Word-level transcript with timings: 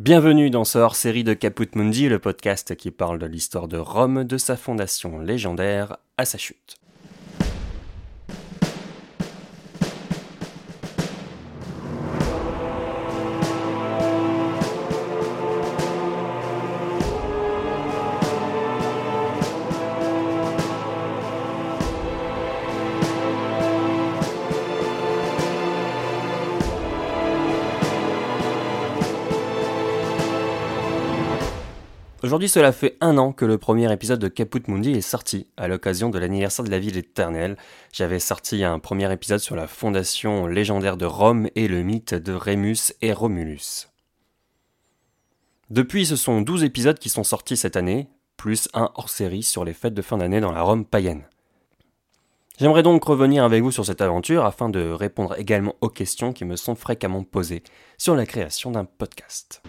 Bienvenue 0.00 0.50
dans 0.50 0.64
ce 0.64 0.76
hors-série 0.76 1.22
de 1.22 1.34
Caput 1.34 1.68
Mundi, 1.76 2.08
le 2.08 2.18
podcast 2.18 2.74
qui 2.74 2.90
parle 2.90 3.20
de 3.20 3.26
l'histoire 3.26 3.68
de 3.68 3.76
Rome, 3.76 4.24
de 4.24 4.38
sa 4.38 4.56
fondation 4.56 5.20
légendaire 5.20 5.98
à 6.18 6.24
sa 6.24 6.36
chute. 6.36 6.78
Aujourd'hui, 32.24 32.48
cela 32.48 32.72
fait 32.72 32.96
un 33.02 33.18
an 33.18 33.32
que 33.32 33.44
le 33.44 33.58
premier 33.58 33.92
épisode 33.92 34.18
de 34.18 34.28
Caput 34.28 34.62
Mundi 34.68 34.92
est 34.92 35.02
sorti, 35.02 35.46
à 35.58 35.68
l'occasion 35.68 36.08
de 36.08 36.18
l'anniversaire 36.18 36.64
de 36.64 36.70
la 36.70 36.78
ville 36.78 36.96
éternelle. 36.96 37.58
J'avais 37.92 38.18
sorti 38.18 38.64
un 38.64 38.78
premier 38.78 39.12
épisode 39.12 39.40
sur 39.40 39.56
la 39.56 39.66
fondation 39.66 40.46
légendaire 40.46 40.96
de 40.96 41.04
Rome 41.04 41.50
et 41.54 41.68
le 41.68 41.82
mythe 41.82 42.14
de 42.14 42.32
Rémus 42.32 42.94
et 43.02 43.12
Romulus. 43.12 43.90
Depuis, 45.68 46.06
ce 46.06 46.16
sont 46.16 46.40
12 46.40 46.64
épisodes 46.64 46.98
qui 46.98 47.10
sont 47.10 47.24
sortis 47.24 47.58
cette 47.58 47.76
année, 47.76 48.08
plus 48.38 48.70
un 48.72 48.90
hors-série 48.94 49.42
sur 49.42 49.66
les 49.66 49.74
fêtes 49.74 49.92
de 49.92 50.00
fin 50.00 50.16
d'année 50.16 50.40
dans 50.40 50.52
la 50.52 50.62
Rome 50.62 50.86
païenne. 50.86 51.28
J'aimerais 52.58 52.82
donc 52.82 53.04
revenir 53.04 53.44
avec 53.44 53.62
vous 53.62 53.70
sur 53.70 53.84
cette 53.84 54.00
aventure 54.00 54.46
afin 54.46 54.70
de 54.70 54.80
répondre 54.88 55.38
également 55.38 55.74
aux 55.82 55.90
questions 55.90 56.32
qui 56.32 56.46
me 56.46 56.56
sont 56.56 56.74
fréquemment 56.74 57.22
posées 57.22 57.62
sur 57.98 58.16
la 58.16 58.24
création 58.24 58.70
d'un 58.70 58.86
podcast. 58.86 59.60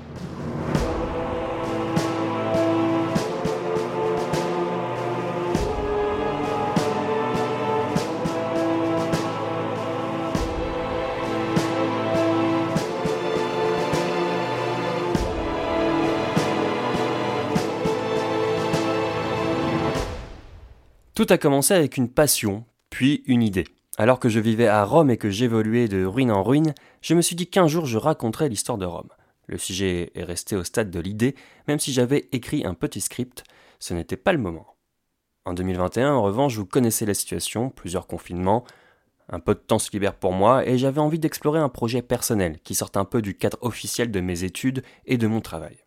Tout 21.15 21.27
a 21.29 21.37
commencé 21.37 21.73
avec 21.73 21.95
une 21.95 22.09
passion, 22.09 22.65
puis 22.89 23.23
une 23.25 23.41
idée. 23.41 23.63
Alors 23.97 24.19
que 24.19 24.27
je 24.27 24.41
vivais 24.41 24.67
à 24.67 24.83
Rome 24.83 25.09
et 25.09 25.15
que 25.15 25.29
j'évoluais 25.29 25.87
de 25.87 26.03
ruine 26.03 26.29
en 26.29 26.43
ruine, 26.43 26.75
je 27.01 27.13
me 27.13 27.21
suis 27.21 27.37
dit 27.37 27.47
qu'un 27.47 27.67
jour 27.67 27.85
je 27.85 27.97
raconterais 27.97 28.49
l'histoire 28.49 28.77
de 28.77 28.85
Rome. 28.85 29.07
Le 29.47 29.57
sujet 29.57 30.11
est 30.13 30.25
resté 30.25 30.57
au 30.57 30.65
stade 30.65 30.91
de 30.91 30.99
l'idée, 30.99 31.35
même 31.69 31.79
si 31.79 31.93
j'avais 31.93 32.27
écrit 32.33 32.65
un 32.65 32.73
petit 32.73 32.99
script, 32.99 33.45
ce 33.79 33.93
n'était 33.93 34.17
pas 34.17 34.33
le 34.33 34.39
moment. 34.39 34.75
En 35.45 35.53
2021, 35.53 36.11
en 36.11 36.21
revanche, 36.21 36.57
vous 36.57 36.65
connaissez 36.65 37.05
la 37.05 37.13
situation, 37.13 37.69
plusieurs 37.69 38.07
confinements, 38.07 38.65
un 39.29 39.39
peu 39.39 39.53
de 39.53 39.59
temps 39.59 39.79
se 39.79 39.91
libère 39.93 40.15
pour 40.15 40.33
moi 40.33 40.67
et 40.67 40.77
j'avais 40.77 40.99
envie 40.99 41.19
d'explorer 41.19 41.59
un 41.59 41.69
projet 41.69 42.01
personnel 42.01 42.59
qui 42.65 42.75
sorte 42.75 42.97
un 42.97 43.05
peu 43.05 43.21
du 43.21 43.37
cadre 43.37 43.57
officiel 43.61 44.11
de 44.11 44.19
mes 44.19 44.43
études 44.43 44.83
et 45.05 45.17
de 45.17 45.27
mon 45.27 45.39
travail. 45.39 45.84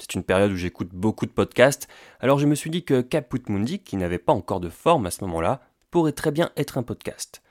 C'est 0.00 0.14
une 0.14 0.24
période 0.24 0.52
où 0.52 0.56
j'écoute 0.56 0.90
beaucoup 0.92 1.26
de 1.26 1.30
podcasts, 1.30 1.88
alors 2.20 2.38
je 2.38 2.46
me 2.46 2.54
suis 2.54 2.70
dit 2.70 2.84
que 2.84 3.00
Caput 3.00 3.42
Mundi, 3.48 3.78
qui 3.80 3.96
n'avait 3.96 4.18
pas 4.18 4.32
encore 4.32 4.60
de 4.60 4.68
forme 4.68 5.06
à 5.06 5.10
ce 5.10 5.24
moment-là, 5.24 5.60
pourrait 5.90 6.12
très 6.12 6.30
bien 6.30 6.50
être 6.56 6.78
un 6.78 6.82
podcast. 6.82 7.42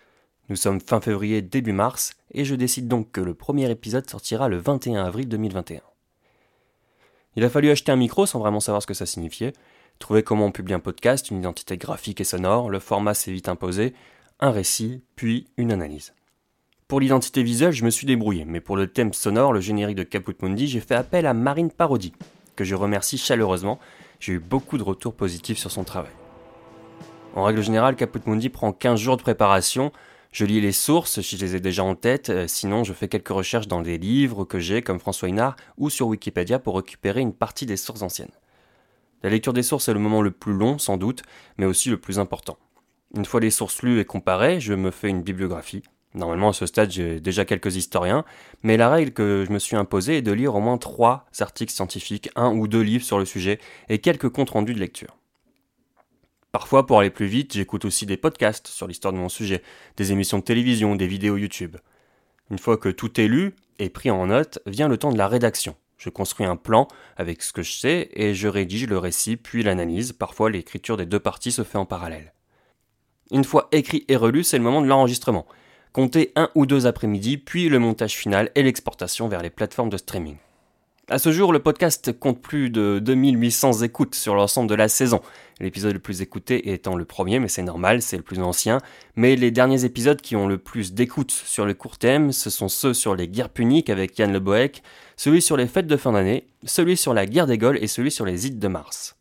Nous 0.49 0.55
sommes 0.55 0.79
fin 0.79 1.01
février, 1.01 1.41
début 1.41 1.71
mars, 1.71 2.13
et 2.31 2.45
je 2.45 2.53
décide 2.53 2.88
donc 2.88 3.11
que 3.11 3.21
le 3.21 3.33
premier 3.33 3.69
épisode 3.71 4.09
sortira 4.09 4.47
le 4.47 4.57
21 4.57 5.03
avril 5.03 5.27
2021. 5.27 5.81
Il 7.35 7.43
a 7.43 7.49
fallu 7.49 7.71
acheter 7.71 7.91
un 7.91 7.95
micro 7.95 8.25
sans 8.25 8.39
vraiment 8.39 8.59
savoir 8.59 8.81
ce 8.81 8.88
que 8.88 8.93
ça 8.93 9.05
signifiait, 9.05 9.53
trouver 9.99 10.23
comment 10.23 10.45
on 10.45 10.51
publie 10.51 10.73
un 10.73 10.79
podcast, 10.79 11.31
une 11.31 11.39
identité 11.39 11.77
graphique 11.77 12.21
et 12.21 12.25
sonore, 12.25 12.69
le 12.69 12.79
format 12.79 13.13
s'est 13.13 13.31
vite 13.31 13.49
imposé, 13.49 13.93
un 14.39 14.51
récit, 14.51 15.01
puis 15.16 15.47
une 15.57 15.72
analyse. 15.72 16.13
Pour 16.88 17.00
l'identité 17.00 17.41
visuelle, 17.41 17.72
je 17.72 17.83
me 17.83 17.89
suis 17.89 18.06
débrouillé, 18.06 18.45
mais 18.45 18.62
pour 18.62 18.77
le 18.77 18.85
thème 18.85 19.13
sonore, 19.13 19.51
le 19.51 19.59
générique 19.59 19.97
de 19.97 20.03
Caput 20.03 20.35
Mundi, 20.41 20.67
j'ai 20.67 20.79
fait 20.79 20.94
appel 20.94 21.25
à 21.25 21.33
Marine 21.33 21.72
Parodi, 21.72 22.13
que 22.55 22.63
je 22.63 22.75
remercie 22.75 23.17
chaleureusement. 23.17 23.79
J'ai 24.19 24.33
eu 24.33 24.39
beaucoup 24.39 24.77
de 24.77 24.83
retours 24.83 25.13
positifs 25.13 25.57
sur 25.57 25.71
son 25.71 25.83
travail. 25.83 26.13
En 27.35 27.43
règle 27.43 27.61
générale, 27.61 27.95
Caput 27.95 28.21
Mundi 28.25 28.49
prend 28.49 28.71
15 28.71 28.99
jours 28.99 29.17
de 29.17 29.21
préparation. 29.21 29.91
Je 30.31 30.45
lis 30.45 30.61
les 30.61 30.71
sources 30.71 31.21
si 31.21 31.38
je 31.38 31.45
les 31.45 31.55
ai 31.55 31.59
déjà 31.59 31.83
en 31.83 31.95
tête, 31.95 32.29
euh, 32.29 32.47
sinon 32.47 32.83
je 32.83 32.91
fais 32.91 33.07
quelques 33.07 33.29
recherches 33.29 33.67
dans 33.67 33.81
des 33.81 33.97
livres 33.97 34.44
que 34.44 34.59
j'ai 34.59 34.81
comme 34.81 34.99
François 34.99 35.29
Hinard 35.29 35.55
ou 35.77 35.89
sur 35.89 36.07
Wikipédia 36.07 36.59
pour 36.59 36.75
récupérer 36.75 37.21
une 37.21 37.33
partie 37.33 37.65
des 37.65 37.77
sources 37.77 38.01
anciennes. 38.01 38.31
La 39.23 39.29
lecture 39.29 39.53
des 39.53 39.63
sources 39.63 39.88
est 39.88 39.94
le 39.94 39.99
moment 39.99 40.21
le 40.21 40.31
plus 40.31 40.53
long 40.53 40.77
sans 40.77 40.97
doute, 40.97 41.23
mais 41.57 41.65
aussi 41.65 41.89
le 41.89 41.97
plus 41.97 42.19
important. 42.19 42.57
Une 43.15 43.25
fois 43.25 43.39
les 43.39 43.49
sources 43.49 43.81
lues 43.81 43.99
et 43.99 44.05
comparées, 44.05 44.59
je 44.59 44.73
me 44.73 44.91
fais 44.91 45.09
une 45.09 45.23
bibliographie. 45.23 45.83
Normalement, 46.15 46.49
à 46.49 46.53
ce 46.53 46.65
stade, 46.65 46.91
j'ai 46.91 47.19
déjà 47.19 47.43
quelques 47.43 47.75
historiens, 47.75 48.23
mais 48.63 48.77
la 48.77 48.89
règle 48.89 49.11
que 49.11 49.43
je 49.45 49.51
me 49.51 49.59
suis 49.59 49.75
imposée 49.75 50.17
est 50.17 50.21
de 50.21 50.31
lire 50.31 50.55
au 50.55 50.61
moins 50.61 50.77
trois 50.77 51.25
articles 51.39 51.73
scientifiques, 51.73 52.29
un 52.37 52.55
ou 52.55 52.69
deux 52.69 52.81
livres 52.81 53.03
sur 53.03 53.19
le 53.19 53.25
sujet, 53.25 53.59
et 53.89 53.99
quelques 53.99 54.29
comptes 54.29 54.51
rendus 54.51 54.73
de 54.73 54.79
lecture. 54.79 55.17
Parfois, 56.53 56.85
pour 56.85 56.99
aller 56.99 57.09
plus 57.09 57.25
vite, 57.25 57.53
j'écoute 57.53 57.83
aussi 57.83 58.05
des 58.05 58.15
podcasts 58.15 58.67
sur 58.67 58.87
l'histoire 58.87 59.11
de 59.11 59.17
mon 59.17 59.27
sujet, 59.27 59.61
des 59.97 60.13
émissions 60.13 60.39
de 60.39 60.43
télévision, 60.43 60.95
des 60.95 61.05
vidéos 61.05 61.35
YouTube. 61.35 61.75
Une 62.49 62.59
fois 62.59 62.77
que 62.77 62.87
tout 62.87 63.19
est 63.19 63.27
lu 63.27 63.53
et 63.77 63.89
pris 63.89 64.09
en 64.09 64.27
note, 64.27 64.59
vient 64.65 64.87
le 64.87 64.97
temps 64.97 65.11
de 65.11 65.17
la 65.17 65.27
rédaction. 65.27 65.75
Je 65.97 66.09
construis 66.09 66.45
un 66.45 66.55
plan 66.55 66.87
avec 67.17 67.41
ce 67.41 67.51
que 67.51 67.61
je 67.61 67.73
sais 67.73 68.09
et 68.13 68.33
je 68.33 68.47
rédige 68.47 68.87
le 68.87 68.97
récit 68.97 69.35
puis 69.35 69.63
l'analyse. 69.63 70.13
Parfois, 70.13 70.49
l'écriture 70.49 70.95
des 70.95 71.05
deux 71.05 71.19
parties 71.19 71.51
se 71.51 71.63
fait 71.63 71.77
en 71.77 71.85
parallèle. 71.85 72.33
Une 73.31 73.43
fois 73.43 73.67
écrit 73.73 74.05
et 74.07 74.15
relu, 74.15 74.45
c'est 74.45 74.57
le 74.57 74.63
moment 74.63 74.81
de 74.81 74.87
l'enregistrement. 74.87 75.45
Comptez 75.95 76.33
un 76.35 76.50
ou 76.56 76.66
deux 76.66 76.88
après-midi, 76.88 77.38
puis 77.38 77.69
le 77.69 77.79
montage 77.79 78.17
final 78.17 78.51
et 78.56 78.63
l'exportation 78.63 79.29
vers 79.29 79.41
les 79.41 79.50
plateformes 79.50 79.89
de 79.89 79.95
streaming. 79.95 80.35
À 81.07 81.19
ce 81.19 81.31
jour, 81.31 81.53
le 81.53 81.59
podcast 81.59 82.11
compte 82.11 82.41
plus 82.41 82.69
de 82.69 83.00
2800 83.00 83.81
écoutes 83.83 84.13
sur 84.13 84.35
l'ensemble 84.35 84.69
de 84.69 84.75
la 84.75 84.89
saison. 84.89 85.22
L'épisode 85.61 85.94
le 85.94 86.00
plus 86.00 86.22
écouté 86.22 86.73
étant 86.73 86.97
le 86.97 87.06
premier, 87.06 87.39
mais 87.39 87.47
c'est 87.47 87.63
normal, 87.63 88.01
c'est 88.01 88.17
le 88.17 88.23
plus 88.23 88.41
ancien. 88.41 88.79
Mais 89.16 89.38
les 89.38 89.51
derniers 89.51 89.85
épisodes 89.85 90.19
qui 90.19 90.35
ont 90.35 90.47
le 90.47 90.57
plus 90.57 90.94
d'écoutes 90.94 91.31
sur 91.31 91.66
le 91.66 91.73
court 91.73 91.97
thème, 91.97 92.33
ce 92.33 92.50
sont 92.50 92.67
ceux 92.67 92.94
sur 92.94 93.16
les 93.16 93.29
guerres 93.29 93.47
puniques 93.47 93.89
avec 93.89 94.19
Yann 94.19 94.33
Le 94.33 94.41
Boec, 94.41 94.83
celui 95.16 95.41
sur 95.41 95.56
les 95.56 95.66
fêtes 95.66 95.88
de 95.88 95.95
fin 95.95 96.12
d'année, 96.12 96.45
celui 96.66 96.97
sur 96.97 97.13
la 97.13 97.25
guerre 97.25 97.47
des 97.47 97.57
Gaules 97.57 97.81
et 97.81 97.88
celui 97.88 98.12
sur 98.12 98.25
les 98.25 98.47
îles 98.47 98.59
de 98.59 98.67
Mars. 98.67 99.16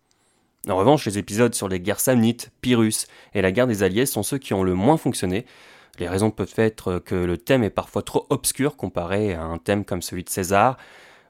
En 0.69 0.75
revanche, 0.75 1.07
les 1.07 1.19
épisodes 1.19 1.55
sur 1.55 1.69
les 1.69 1.79
guerres 1.79 2.01
samnites, 2.01 2.51
Pyrrhus 2.63 3.07
et 3.35 3.43
la 3.43 3.53
guerre 3.53 3.69
des 3.69 3.85
Alliés 3.85 4.07
sont 4.07 4.25
ceux 4.25 4.39
qui 4.39 4.55
ont 4.55 4.65
le 4.65 4.75
moins 4.75 4.97
fonctionné, 4.97 5.45
les 6.01 6.09
raisons 6.09 6.31
peuvent 6.31 6.55
être 6.57 6.99
que 6.99 7.15
le 7.15 7.39
thème 7.39 7.65
est 7.65 7.71
parfois 7.71 8.03
trop 8.03 8.27
obscur 8.31 8.77
comparé 8.77 9.35
à 9.35 9.43
un 9.43 9.59
thème 9.59 9.85
comme 9.85 10.03
celui 10.03 10.25
de 10.25 10.29
César, 10.29 10.77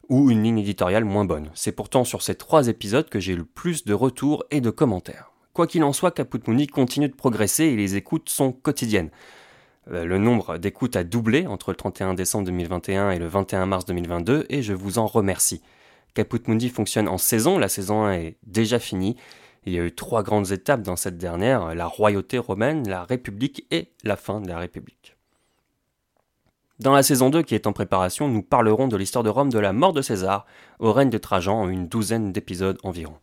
ou 0.08 0.30
une 0.30 0.42
ligne 0.42 0.58
éditoriale 0.58 1.04
moins 1.04 1.24
bonne. 1.24 1.50
C'est 1.54 1.72
pourtant 1.72 2.04
sur 2.04 2.22
ces 2.22 2.34
trois 2.34 2.68
épisodes 2.68 3.08
que 3.08 3.20
j'ai 3.20 3.36
le 3.36 3.44
plus 3.44 3.84
de 3.84 3.94
retours 3.94 4.44
et 4.50 4.60
de 4.60 4.70
commentaires. 4.70 5.30
Quoi 5.52 5.66
qu'il 5.66 5.84
en 5.84 5.92
soit, 5.92 6.10
Caput 6.10 6.40
continue 6.72 7.08
de 7.08 7.14
progresser 7.14 7.64
et 7.64 7.76
les 7.76 7.96
écoutes 7.96 8.28
sont 8.28 8.52
quotidiennes. 8.52 9.10
Euh, 9.90 10.04
le 10.04 10.18
nombre 10.18 10.58
d'écoutes 10.58 10.96
a 10.96 11.04
doublé 11.04 11.46
entre 11.46 11.70
le 11.70 11.76
31 11.76 12.14
décembre 12.14 12.46
2021 12.46 13.10
et 13.10 13.18
le 13.18 13.26
21 13.26 13.66
mars 13.66 13.84
2022 13.84 14.46
et 14.48 14.62
je 14.62 14.72
vous 14.72 14.98
en 14.98 15.06
remercie. 15.06 15.62
Caput 16.14 16.40
Mundi 16.46 16.70
fonctionne 16.70 17.08
en 17.08 17.18
saison, 17.18 17.58
la 17.58 17.68
saison 17.68 18.04
1 18.04 18.12
est 18.14 18.36
déjà 18.46 18.78
finie 18.78 19.16
il 19.66 19.72
y 19.72 19.78
a 19.78 19.84
eu 19.84 19.94
trois 19.94 20.22
grandes 20.22 20.52
étapes 20.52 20.82
dans 20.82 20.96
cette 20.96 21.18
dernière, 21.18 21.74
la 21.74 21.86
royauté 21.86 22.38
romaine, 22.38 22.88
la 22.88 23.04
République 23.04 23.66
et 23.70 23.92
la 24.02 24.16
fin 24.16 24.40
de 24.40 24.48
la 24.48 24.58
République. 24.58 25.16
Dans 26.80 26.92
la 26.92 27.04
saison 27.04 27.30
2 27.30 27.42
qui 27.42 27.54
est 27.54 27.68
en 27.68 27.72
préparation, 27.72 28.28
nous 28.28 28.42
parlerons 28.42 28.88
de 28.88 28.96
l'histoire 28.96 29.22
de 29.22 29.30
Rome 29.30 29.50
de 29.50 29.60
la 29.60 29.72
mort 29.72 29.92
de 29.92 30.02
César 30.02 30.44
au 30.80 30.92
règne 30.92 31.10
de 31.10 31.18
Trajan 31.18 31.60
en 31.60 31.68
une 31.68 31.86
douzaine 31.86 32.32
d'épisodes 32.32 32.78
environ. 32.82 33.14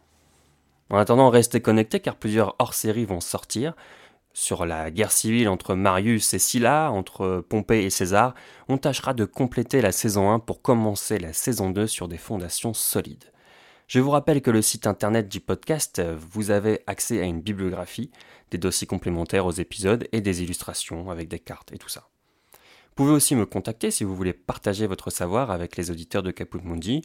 En 0.89 0.97
attendant, 0.97 1.29
restez 1.29 1.61
connectés 1.61 1.99
car 1.99 2.15
plusieurs 2.15 2.55
hors-séries 2.59 3.05
vont 3.05 3.19
sortir. 3.19 3.73
Sur 4.33 4.65
la 4.65 4.89
guerre 4.89 5.11
civile 5.11 5.49
entre 5.49 5.75
Marius 5.75 6.33
et 6.33 6.39
Sylla, 6.39 6.91
entre 6.91 7.43
Pompée 7.47 7.83
et 7.83 7.89
César, 7.89 8.33
on 8.69 8.77
tâchera 8.77 9.13
de 9.13 9.25
compléter 9.25 9.81
la 9.81 9.91
saison 9.91 10.31
1 10.31 10.39
pour 10.39 10.61
commencer 10.61 11.19
la 11.19 11.33
saison 11.33 11.71
2 11.71 11.87
sur 11.87 12.07
des 12.07 12.17
fondations 12.17 12.73
solides. 12.73 13.31
Je 13.91 13.99
vous 13.99 14.11
rappelle 14.11 14.41
que 14.41 14.51
le 14.51 14.61
site 14.61 14.87
internet 14.87 15.27
du 15.27 15.41
podcast, 15.41 16.01
vous 16.31 16.49
avez 16.49 16.79
accès 16.87 17.19
à 17.19 17.25
une 17.25 17.41
bibliographie, 17.41 18.09
des 18.49 18.57
dossiers 18.57 18.87
complémentaires 18.87 19.45
aux 19.45 19.51
épisodes 19.51 20.07
et 20.13 20.21
des 20.21 20.41
illustrations 20.41 21.09
avec 21.09 21.27
des 21.27 21.39
cartes 21.39 21.73
et 21.73 21.77
tout 21.77 21.89
ça. 21.89 22.07
Vous 22.53 22.95
pouvez 22.95 23.11
aussi 23.11 23.35
me 23.35 23.45
contacter 23.45 23.91
si 23.91 24.05
vous 24.05 24.15
voulez 24.15 24.31
partager 24.31 24.87
votre 24.87 25.09
savoir 25.09 25.51
avec 25.51 25.75
les 25.75 25.91
auditeurs 25.91 26.23
de 26.23 26.31
Caput 26.31 26.61
Mundi, 26.63 27.01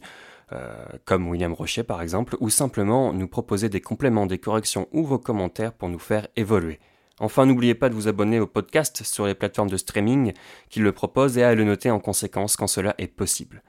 euh, 0.53 0.85
comme 1.03 1.27
William 1.27 1.51
Rocher 1.51 1.83
par 1.83 2.01
exemple, 2.01 2.37
ou 2.39 2.49
simplement 2.49 3.11
nous 3.11 3.27
proposer 3.27 3.67
des 3.67 3.81
compléments, 3.81 4.25
des 4.25 4.39
corrections 4.39 4.87
ou 4.93 5.03
vos 5.03 5.19
commentaires 5.19 5.73
pour 5.73 5.89
nous 5.89 5.99
faire 5.99 6.29
évoluer. 6.37 6.79
Enfin, 7.19 7.45
n'oubliez 7.45 7.75
pas 7.75 7.89
de 7.89 7.95
vous 7.95 8.07
abonner 8.07 8.39
au 8.39 8.47
podcast 8.47 9.03
sur 9.03 9.27
les 9.27 9.35
plateformes 9.35 9.69
de 9.69 9.75
streaming 9.75 10.31
qui 10.69 10.79
le 10.79 10.93
proposent 10.93 11.37
et 11.37 11.43
à 11.43 11.53
le 11.53 11.65
noter 11.65 11.91
en 11.91 11.99
conséquence 11.99 12.55
quand 12.55 12.67
cela 12.67 12.95
est 12.97 13.07
possible. 13.07 13.61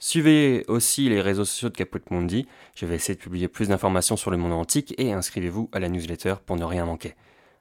Suivez 0.00 0.64
aussi 0.68 1.08
les 1.08 1.20
réseaux 1.20 1.44
sociaux 1.44 1.70
de 1.70 1.76
Caput 1.76 2.02
Mundi, 2.10 2.46
je 2.76 2.86
vais 2.86 2.94
essayer 2.94 3.16
de 3.16 3.20
publier 3.20 3.48
plus 3.48 3.68
d'informations 3.68 4.16
sur 4.16 4.30
le 4.30 4.36
monde 4.36 4.52
antique 4.52 4.94
et 4.96 5.12
inscrivez-vous 5.12 5.68
à 5.72 5.80
la 5.80 5.88
newsletter 5.88 6.36
pour 6.46 6.54
ne 6.54 6.64
rien 6.64 6.84
manquer. 6.84 7.14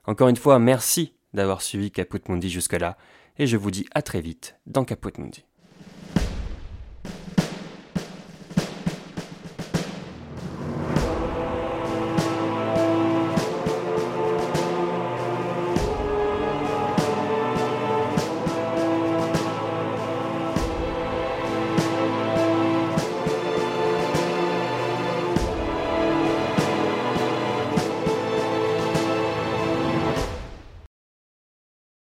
Encore 0.06 0.30
une 0.30 0.38
fois, 0.38 0.60
merci 0.60 1.13
d'avoir 1.34 1.63
suivi 1.63 1.89
Caput 1.89 2.22
Mundi 2.30 2.50
jusque-là 2.50 2.95
et 3.39 3.48
je 3.48 3.57
vous 3.57 3.72
dis 3.72 3.88
à 3.92 4.04
très 4.04 4.22
vite 4.22 4.56
dans 4.68 4.86
Caput 4.86 5.19
Mundi. 5.19 5.45